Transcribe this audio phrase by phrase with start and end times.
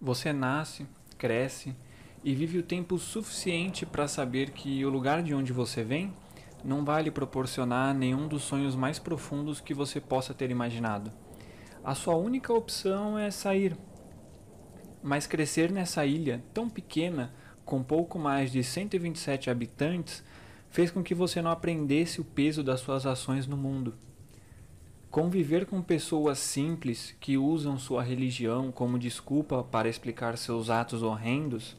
[0.00, 0.86] Você nasce,
[1.18, 1.76] cresce
[2.24, 6.14] e vive o tempo suficiente para saber que o lugar de onde você vem
[6.64, 11.12] não vai lhe proporcionar nenhum dos sonhos mais profundos que você possa ter imaginado.
[11.84, 13.76] A sua única opção é sair.
[15.02, 20.24] Mas crescer nessa ilha tão pequena, com pouco mais de 127 habitantes,
[20.70, 23.94] fez com que você não aprendesse o peso das suas ações no mundo.
[25.10, 31.76] Conviver com pessoas simples que usam sua religião como desculpa para explicar seus atos horrendos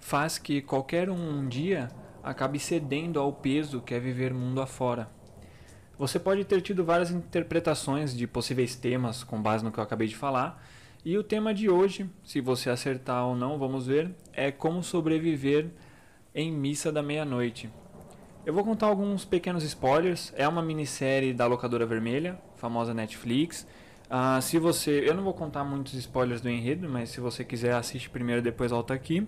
[0.00, 1.88] faz que qualquer um um dia
[2.24, 5.08] acabe cedendo ao peso que é viver mundo afora.
[5.96, 10.08] Você pode ter tido várias interpretações de possíveis temas com base no que eu acabei
[10.08, 10.60] de falar,
[11.04, 15.70] e o tema de hoje, se você acertar ou não, vamos ver, é como sobreviver
[16.34, 17.70] em missa da meia-noite.
[18.44, 20.32] Eu vou contar alguns pequenos spoilers.
[20.36, 23.64] É uma minissérie da locadora vermelha, famosa Netflix.
[24.10, 27.72] Uh, se você, eu não vou contar muitos spoilers do enredo, mas se você quiser
[27.72, 29.24] assiste primeiro, depois volta aqui.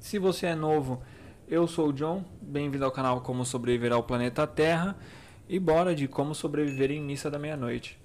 [0.00, 1.00] Se você é novo,
[1.46, 2.24] eu sou o John.
[2.42, 4.98] Bem-vindo ao canal Como Sobreviver ao Planeta Terra
[5.48, 7.99] e bora de como sobreviver em missa da meia-noite.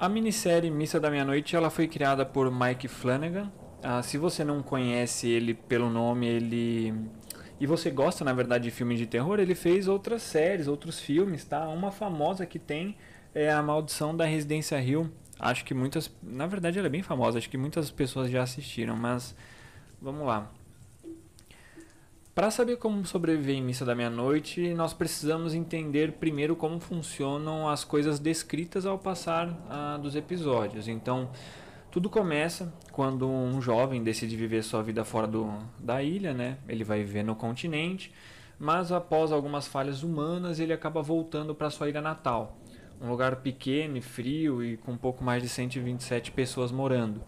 [0.00, 3.50] A minissérie Missa da Meia-Noite ela foi criada por Mike Flanagan.
[3.82, 6.94] Ah, se você não conhece ele pelo nome, ele
[7.58, 11.44] e você gosta, na verdade, de filmes de terror, ele fez outras séries, outros filmes,
[11.44, 11.68] tá?
[11.68, 12.96] Uma famosa que tem
[13.34, 15.10] é A Maldição da Residência Hill.
[15.36, 18.96] Acho que muitas, na verdade, ela é bem famosa, acho que muitas pessoas já assistiram,
[18.96, 19.34] mas
[20.00, 20.48] vamos lá.
[22.38, 27.82] Para saber como sobreviver em Missa da Meia-Noite, nós precisamos entender primeiro como funcionam as
[27.82, 30.86] coisas descritas ao passar ah, dos episódios.
[30.86, 31.30] Então,
[31.90, 36.58] tudo começa quando um jovem decide viver sua vida fora do, da ilha, né?
[36.68, 38.14] Ele vai viver no continente,
[38.56, 42.56] mas após algumas falhas humanas, ele acaba voltando para sua ilha natal,
[43.00, 47.20] um lugar pequeno e frio e com um pouco mais de 127 pessoas morando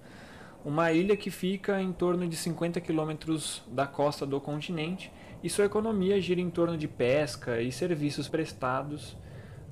[0.65, 5.11] uma ilha que fica em torno de 50 quilômetros da costa do continente
[5.43, 9.17] e sua economia gira em torno de pesca e serviços prestados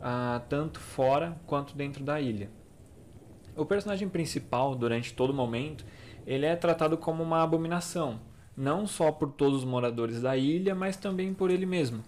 [0.01, 2.51] ah, tanto fora quanto dentro da ilha.
[3.57, 5.85] O personagem principal, durante todo o momento,
[6.27, 8.21] ele é tratado como uma abominação,
[8.57, 12.03] não só por todos os moradores da ilha, mas também por ele mesmo.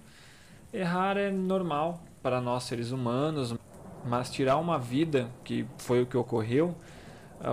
[0.72, 3.54] Errar é normal para nós seres humanos,
[4.06, 6.76] mas tirar uma vida, que foi o que ocorreu,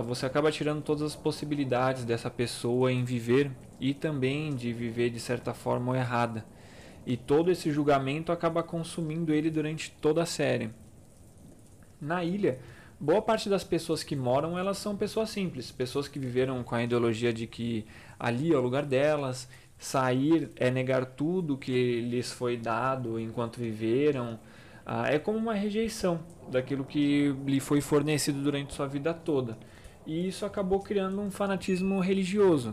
[0.04, 3.50] você acaba tirando todas as possibilidades dessa pessoa em viver
[3.80, 6.44] e também de viver de certa forma errada.
[7.06, 10.70] E todo esse julgamento acaba consumindo ele durante toda a série.
[11.98, 12.58] Na ilha,
[13.00, 16.84] boa parte das pessoas que moram, elas são pessoas simples, pessoas que viveram com a
[16.84, 17.86] ideologia de que
[18.20, 19.48] ali é o lugar delas,
[19.78, 24.38] sair é negar tudo que lhes foi dado enquanto viveram.
[24.84, 29.56] Ah, é como uma rejeição daquilo que lhe foi fornecido durante sua vida toda
[30.08, 32.70] e isso acabou criando um fanatismo religioso.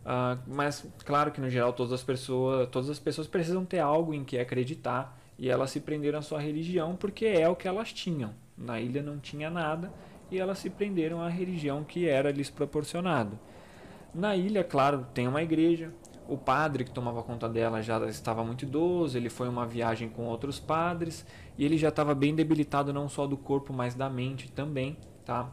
[0.00, 4.14] Uh, mas claro que no geral todas as pessoas todas as pessoas precisam ter algo
[4.14, 7.92] em que acreditar e elas se prenderam à sua religião porque é o que elas
[7.92, 8.32] tinham.
[8.56, 9.92] Na ilha não tinha nada
[10.30, 13.38] e elas se prenderam à religião que era lhes proporcionado.
[14.14, 15.92] Na ilha, claro, tem uma igreja.
[16.26, 20.24] O padre que tomava conta dela já estava muito idoso, ele foi uma viagem com
[20.24, 21.24] outros padres
[21.56, 25.50] e ele já estava bem debilitado não só do corpo, mas da mente também, tá?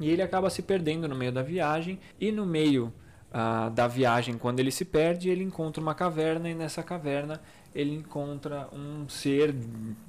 [0.00, 2.92] E ele acaba se perdendo no meio da viagem e no meio
[3.30, 7.40] uh, da viagem, quando ele se perde, ele encontra uma caverna e nessa caverna
[7.74, 9.54] ele encontra um ser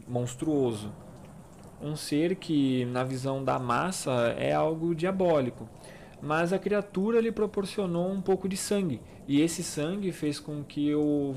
[0.08, 0.92] monstruoso.
[1.82, 5.68] Um ser que, na visão da massa, é algo diabólico.
[6.22, 9.02] Mas a criatura lhe proporcionou um pouco de sangue.
[9.28, 11.36] E esse sangue fez com que o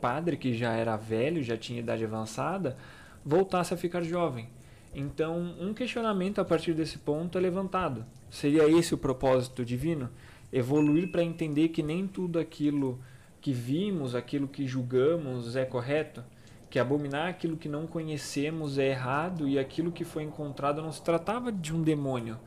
[0.00, 2.76] padre, que já era velho, já tinha idade avançada,
[3.24, 4.48] voltasse a ficar jovem.
[4.94, 8.06] Então, um questionamento a partir desse ponto é levantado.
[8.30, 10.08] Seria esse o propósito divino?
[10.52, 13.00] Evoluir para entender que nem tudo aquilo
[13.40, 16.24] que vimos, aquilo que julgamos é correto?
[16.70, 21.02] Que abominar aquilo que não conhecemos é errado e aquilo que foi encontrado não se
[21.02, 22.38] tratava de um demônio,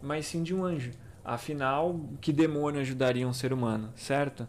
[0.00, 0.92] mas sim de um anjo.
[1.24, 4.46] Afinal, que demônio ajudaria um ser humano, certo?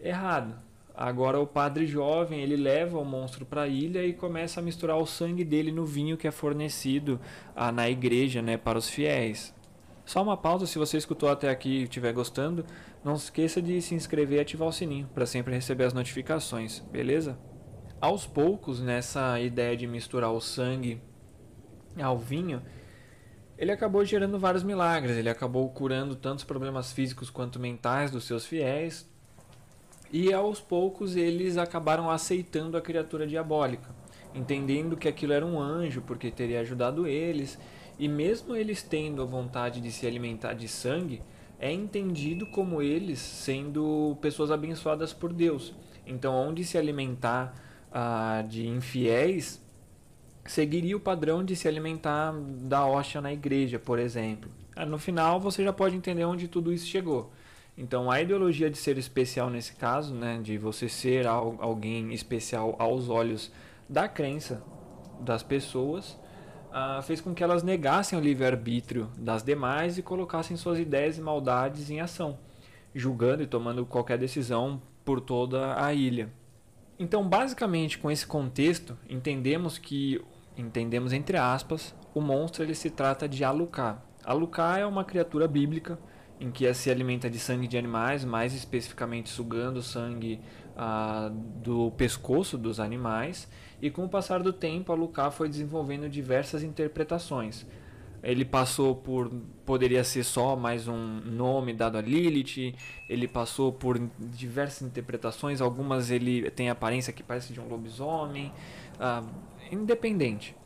[0.00, 0.63] Errado.
[0.94, 4.96] Agora o padre jovem, ele leva o monstro para a ilha e começa a misturar
[4.96, 7.20] o sangue dele no vinho que é fornecido
[7.54, 9.52] ah, na igreja, né, para os fiéis.
[10.04, 12.64] Só uma pausa, se você escutou até aqui e estiver gostando,
[13.02, 17.36] não esqueça de se inscrever e ativar o sininho para sempre receber as notificações, beleza?
[18.00, 21.00] Aos poucos, nessa ideia de misturar o sangue
[22.00, 22.62] ao vinho,
[23.56, 28.44] ele acabou gerando vários milagres, ele acabou curando tantos problemas físicos quanto mentais dos seus
[28.44, 29.08] fiéis,
[30.14, 33.92] e aos poucos eles acabaram aceitando a criatura diabólica.
[34.32, 37.58] entendendo que aquilo era um anjo porque teria ajudado eles,
[37.98, 41.20] e mesmo eles tendo a vontade de se alimentar de sangue,
[41.58, 45.74] é entendido como eles sendo pessoas abençoadas por Deus.
[46.06, 47.54] Então, onde se alimentar
[47.92, 49.60] ah, de infiéis
[50.44, 52.32] seguiria o padrão de se alimentar
[52.62, 54.50] da hóstia na igreja, por exemplo.
[54.76, 57.32] Ah, no final, você já pode entender onde tudo isso chegou.
[57.76, 63.08] Então, a ideologia de ser especial nesse caso, né, de você ser alguém especial aos
[63.08, 63.50] olhos
[63.88, 64.62] da crença
[65.20, 66.18] das pessoas,
[66.70, 71.20] uh, fez com que elas negassem o livre-arbítrio das demais e colocassem suas ideias e
[71.20, 72.38] maldades em ação,
[72.94, 76.30] julgando e tomando qualquer decisão por toda a ilha.
[76.96, 80.24] Então, basicamente, com esse contexto, entendemos que,
[80.56, 84.00] entendemos entre aspas, o monstro ele se trata de Alucard.
[84.24, 85.98] Alucard é uma criatura bíblica
[86.40, 90.40] em que se alimenta de sangue de animais, mais especificamente sugando o sangue
[90.76, 93.48] ah, do pescoço dos animais.
[93.80, 97.66] E com o passar do tempo, Alucard foi desenvolvendo diversas interpretações.
[98.22, 99.30] Ele passou por
[99.66, 102.74] poderia ser só mais um nome dado a Lilith.
[103.06, 105.60] Ele passou por diversas interpretações.
[105.60, 108.50] Algumas ele tem aparência que parece de um lobisomem.
[108.98, 109.22] Ah,
[109.70, 110.56] independente.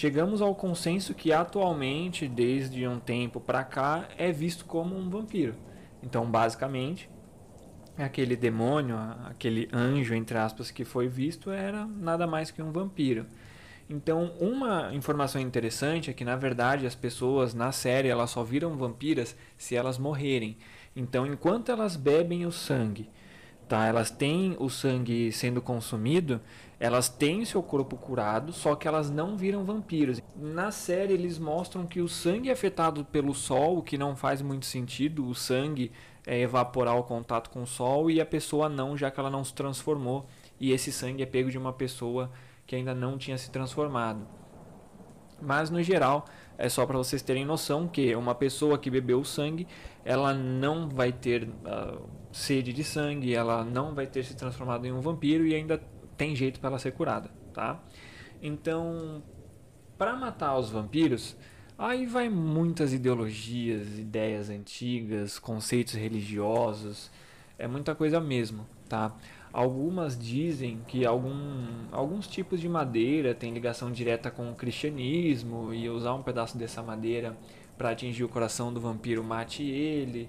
[0.00, 5.54] Chegamos ao consenso que atualmente, desde um tempo para cá, é visto como um vampiro.
[6.02, 7.06] Então, basicamente,
[7.98, 13.26] aquele demônio, aquele anjo, entre aspas, que foi visto, era nada mais que um vampiro.
[13.90, 18.78] Então, uma informação interessante é que, na verdade, as pessoas na série elas só viram
[18.78, 20.56] vampiras se elas morrerem.
[20.96, 23.10] Então, enquanto elas bebem o sangue,
[23.68, 23.84] tá?
[23.84, 26.40] elas têm o sangue sendo consumido,
[26.80, 30.18] elas têm seu corpo curado, só que elas não viram vampiros.
[30.34, 34.40] Na série eles mostram que o sangue é afetado pelo sol, o que não faz
[34.40, 35.28] muito sentido.
[35.28, 35.92] O sangue
[36.26, 39.44] é evaporar o contato com o sol e a pessoa não, já que ela não
[39.44, 40.26] se transformou.
[40.58, 42.30] E esse sangue é pego de uma pessoa
[42.66, 44.26] que ainda não tinha se transformado.
[45.38, 46.24] Mas no geral,
[46.56, 49.66] é só para vocês terem noção que uma pessoa que bebeu sangue,
[50.02, 54.92] ela não vai ter uh, sede de sangue, ela não vai ter se transformado em
[54.92, 55.78] um vampiro e ainda
[56.20, 57.82] tem jeito para ela ser curada, tá?
[58.42, 59.22] Então,
[59.96, 61.34] para matar os vampiros,
[61.78, 67.10] aí vai muitas ideologias, ideias antigas, conceitos religiosos,
[67.58, 69.16] é muita coisa mesmo, tá?
[69.50, 75.88] Algumas dizem que algum, alguns tipos de madeira têm ligação direta com o cristianismo e
[75.88, 77.34] usar um pedaço dessa madeira
[77.78, 80.28] para atingir o coração do vampiro mate ele.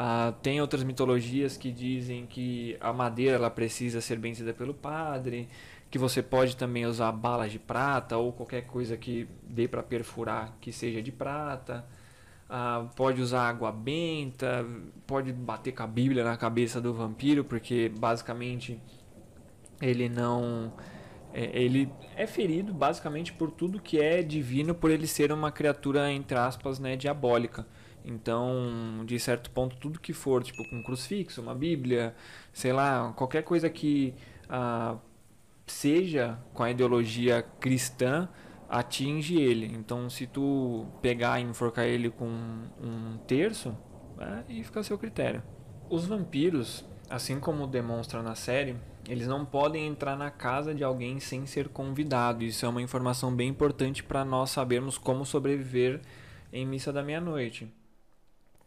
[0.00, 5.48] Ah, tem outras mitologias que dizem que a madeira ela precisa ser benzida pelo padre,
[5.90, 10.56] que você pode também usar balas de prata ou qualquer coisa que dê para perfurar
[10.60, 11.84] que seja de prata.
[12.48, 14.64] Ah, pode usar água benta,
[15.04, 18.80] pode bater com a Bíblia na cabeça do vampiro, porque basicamente
[19.82, 20.72] ele não.
[21.34, 26.12] É, ele é ferido basicamente por tudo que é divino, por ele ser uma criatura,
[26.12, 27.66] entre aspas, né, diabólica.
[28.04, 32.14] Então, de certo ponto, tudo que for, tipo, com um crucifixo, uma Bíblia,
[32.52, 34.14] sei lá, qualquer coisa que
[34.48, 34.96] ah,
[35.66, 38.28] seja com a ideologia cristã,
[38.68, 39.66] atinge ele.
[39.74, 43.76] Então, se tu pegar e enforcar ele com um terço,
[44.18, 45.42] é, e fica a seu critério.
[45.88, 48.76] Os vampiros, assim como demonstra na série,
[49.08, 52.44] eles não podem entrar na casa de alguém sem ser convidado.
[52.44, 56.00] Isso é uma informação bem importante para nós sabermos como sobreviver
[56.52, 57.72] em missa da meia-noite.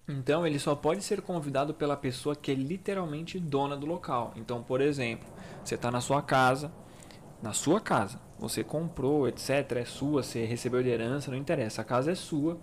[0.07, 4.33] Então, ele só pode ser convidado pela pessoa que é literalmente dona do local.
[4.35, 5.27] Então, por exemplo,
[5.63, 6.71] você está na sua casa,
[7.41, 11.85] na sua casa, você comprou, etc., é sua, você recebeu de herança, não interessa, a
[11.85, 12.59] casa é sua.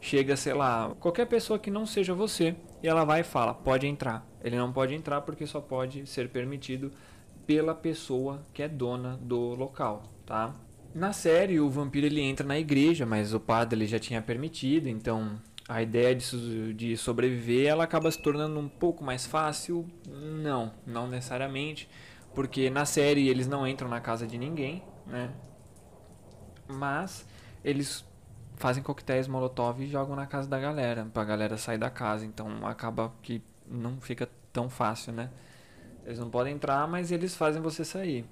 [0.00, 3.86] Chega, sei lá, qualquer pessoa que não seja você, e ela vai e fala: pode
[3.86, 4.26] entrar.
[4.42, 6.92] Ele não pode entrar porque só pode ser permitido
[7.46, 10.54] pela pessoa que é dona do local, tá?
[10.94, 14.88] Na série, o vampiro ele entra na igreja, mas o padre ele já tinha permitido,
[14.88, 19.86] então a ideia de, de sobreviver ela acaba se tornando um pouco mais fácil?
[20.08, 21.88] Não, não necessariamente,
[22.34, 25.30] porque na série eles não entram na casa de ninguém, né?
[26.66, 27.26] Mas
[27.62, 28.04] eles
[28.56, 32.66] fazem coquetéis molotov e jogam na casa da galera, pra galera sair da casa, então
[32.66, 35.30] acaba que não fica tão fácil, né?
[36.04, 38.24] Eles não podem entrar, mas eles fazem você sair.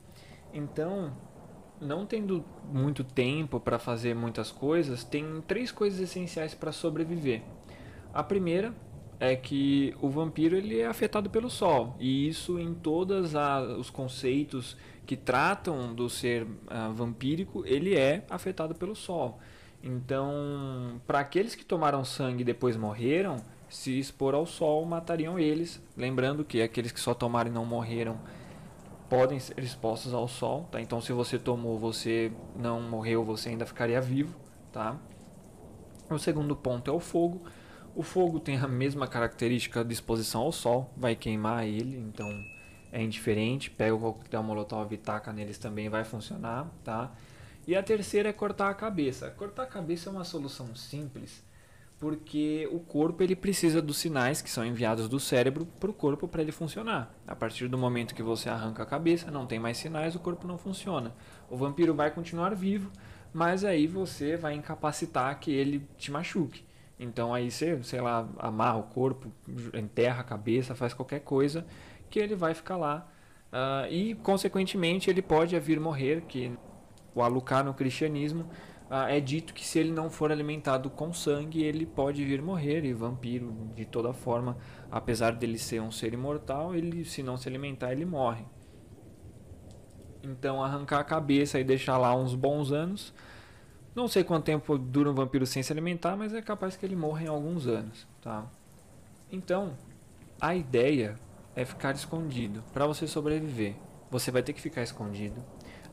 [0.55, 1.13] Então,
[1.81, 7.43] não tendo muito tempo para fazer muitas coisas, tem três coisas essenciais para sobreviver.
[8.13, 8.75] A primeira
[9.19, 13.33] é que o vampiro ele é afetado pelo sol e isso em todos
[13.79, 19.39] os conceitos que tratam do ser uh, vampírico ele é afetado pelo sol.
[19.83, 23.37] Então, para aqueles que tomaram sangue e depois morreram,
[23.69, 25.81] se expor ao sol matariam eles.
[25.97, 28.19] Lembrando que aqueles que só tomaram e não morreram
[29.09, 30.81] podem ser expostos ao sol, tá?
[30.81, 34.35] Então se você tomou, você não morreu, você ainda ficaria vivo,
[34.73, 34.97] tá?
[36.11, 37.43] O segundo ponto é o fogo.
[37.95, 42.29] O fogo tem a mesma característica de exposição ao sol, vai queimar ele, então
[42.93, 43.71] é indiferente.
[43.71, 47.13] Pega o coquetel molotov e taca neles também vai funcionar, tá?
[47.67, 49.31] E a terceira é cortar a cabeça.
[49.31, 51.43] Cortar a cabeça é uma solução simples,
[51.99, 56.29] porque o corpo ele precisa dos sinais que são enviados do cérebro para o corpo
[56.29, 57.15] para ele funcionar.
[57.27, 60.47] A partir do momento que você arranca a cabeça, não tem mais sinais, o corpo
[60.47, 61.15] não funciona.
[61.49, 62.91] O vampiro vai continuar vivo,
[63.33, 66.65] mas aí você vai incapacitar que ele te machuque.
[66.99, 69.33] Então aí você, sei lá, amarra o corpo,
[69.75, 71.67] enterra a cabeça, faz qualquer coisa
[72.11, 73.09] que ele vai ficar lá.
[73.47, 76.53] Uh, e consequentemente ele pode vir morrer, que
[77.15, 78.47] o Alucard no cristianismo
[78.89, 82.85] ah, é dito que se ele não for alimentado com sangue, ele pode vir morrer.
[82.85, 84.57] E vampiro, de toda forma,
[84.91, 88.45] apesar dele ser um ser imortal, ele se não se alimentar, ele morre.
[90.23, 93.13] Então, arrancar a cabeça e deixar lá uns bons anos.
[93.95, 96.97] Não sei quanto tempo dura um vampiro sem se alimentar, mas é capaz que ele
[96.97, 98.47] morra em alguns anos, tá?
[99.33, 99.77] Então,
[100.41, 101.19] a ideia
[101.57, 102.63] é ficar escondido.
[102.73, 103.75] Para você sobreviver,
[104.11, 105.43] você vai ter que ficar escondido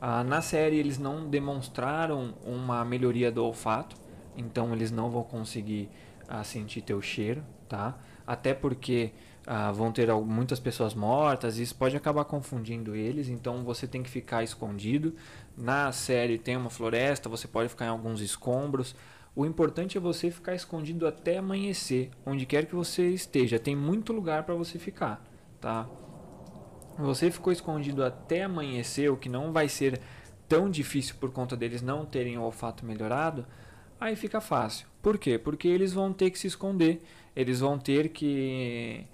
[0.00, 3.96] ah, na série eles não demonstraram uma melhoria do olfato,
[4.36, 5.88] então eles não vão conseguir
[6.28, 7.98] ah, sentir teu cheiro, tá?
[8.26, 9.12] Até porque
[9.46, 14.02] ah, vão ter muitas pessoas mortas, e isso pode acabar confundindo eles, então você tem
[14.02, 15.14] que ficar escondido.
[15.56, 18.94] Na série tem uma floresta, você pode ficar em alguns escombros.
[19.36, 23.58] O importante é você ficar escondido até amanhecer, onde quer que você esteja.
[23.58, 25.22] Tem muito lugar para você ficar,
[25.60, 25.88] tá?
[26.98, 30.00] Você ficou escondido até amanhecer, o que não vai ser
[30.48, 33.46] tão difícil por conta deles não terem o olfato melhorado,
[34.00, 34.86] aí fica fácil.
[35.02, 35.38] Por quê?
[35.38, 37.02] Porque eles vão ter que se esconder,
[37.34, 39.06] eles vão ter que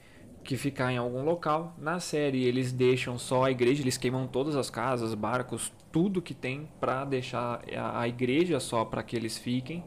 [0.43, 1.75] que ficar em algum local.
[1.79, 6.35] Na série eles deixam só a igreja, eles queimam todas as casas, barcos, tudo que
[6.35, 9.85] tem para deixar a, a igreja só para que eles fiquem.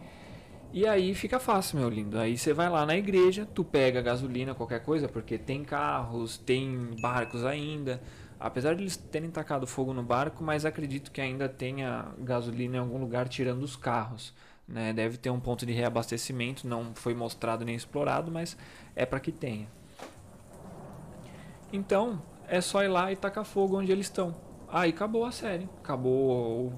[0.73, 2.17] E aí fica fácil, meu lindo.
[2.17, 6.95] Aí você vai lá na igreja, tu pega gasolina, qualquer coisa, porque tem carros, tem
[6.99, 8.01] barcos ainda.
[8.39, 12.79] Apesar de eles terem tacado fogo no barco, mas acredito que ainda tenha gasolina em
[12.79, 14.33] algum lugar tirando os carros.
[14.67, 14.91] Né?
[14.91, 18.57] Deve ter um ponto de reabastecimento, não foi mostrado nem explorado, mas
[18.95, 19.67] é para que tenha.
[21.71, 24.35] Então, é só ir lá e tacar fogo onde eles estão.
[24.67, 25.69] Aí acabou a série.
[25.83, 26.73] Acabou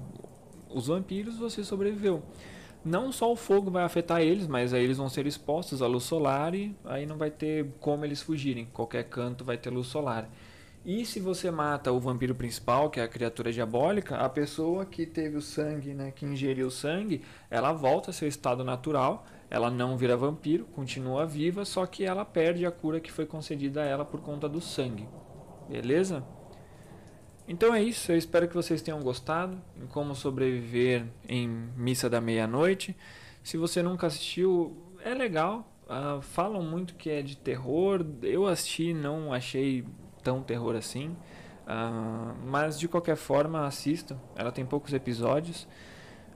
[0.68, 2.22] os vampiros, você sobreviveu
[2.86, 6.04] não só o fogo vai afetar eles, mas aí eles vão ser expostos à luz
[6.04, 8.66] solar e aí não vai ter como eles fugirem.
[8.66, 10.30] Qualquer canto vai ter luz solar.
[10.84, 15.04] E se você mata o vampiro principal, que é a criatura diabólica, a pessoa que
[15.04, 19.68] teve o sangue, né, que ingeriu o sangue, ela volta ao seu estado natural, ela
[19.68, 23.84] não vira vampiro, continua viva, só que ela perde a cura que foi concedida a
[23.84, 25.08] ela por conta do sangue.
[25.68, 26.24] Beleza?
[27.48, 32.20] Então é isso, eu espero que vocês tenham gostado em como sobreviver em Missa da
[32.20, 32.96] Meia-Noite.
[33.42, 35.72] Se você nunca assistiu, é legal.
[35.86, 38.04] Uh, falam muito que é de terror.
[38.20, 39.84] Eu assisti, não achei
[40.24, 41.10] tão terror assim.
[41.66, 44.20] Uh, mas de qualquer forma, assista.
[44.34, 45.68] Ela tem poucos episódios.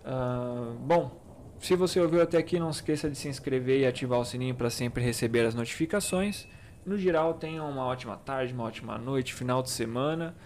[0.04, 1.20] Uh, bom,
[1.58, 4.70] se você ouviu até aqui, não esqueça de se inscrever e ativar o sininho para
[4.70, 6.46] sempre receber as notificações.
[6.86, 10.36] No geral, tenham uma ótima tarde, uma ótima noite, final de semana.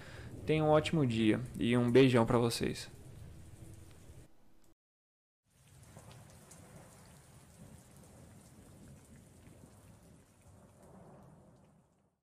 [0.44, 2.93] Tenham um ótimo dia e um beijão para vocês.